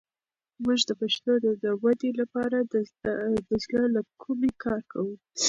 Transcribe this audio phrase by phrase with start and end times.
[0.63, 1.31] موږ د پښتو
[1.63, 5.13] د ودې لپاره د زړه له کومې کار کوو.